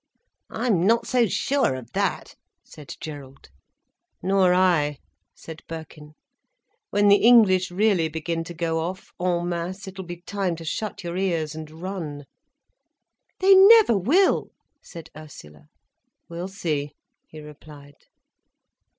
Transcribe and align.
"I'm 0.49 0.87
not 0.87 1.05
so 1.05 1.27
sure 1.27 1.75
of 1.75 1.91
that," 1.91 2.35
said 2.63 2.95
Gerald. 2.99 3.51
"Nor 4.23 4.51
I," 4.51 4.97
said 5.35 5.61
Birkin. 5.67 6.15
"When 6.89 7.07
the 7.07 7.17
English 7.17 7.69
really 7.69 8.07
begin 8.07 8.43
to 8.45 8.55
go 8.55 8.79
off, 8.79 9.13
en 9.21 9.47
masse, 9.47 9.87
it'll 9.87 10.03
be 10.03 10.21
time 10.23 10.55
to 10.55 10.65
shut 10.65 11.03
your 11.03 11.17
ears 11.17 11.53
and 11.53 11.69
run." 11.69 12.23
"They 13.41 13.53
never 13.53 13.95
will," 13.95 14.49
said 14.81 15.11
Ursula. 15.15 15.67
"We'll 16.27 16.47
see," 16.47 16.93
he 17.27 17.39
replied. 17.39 18.07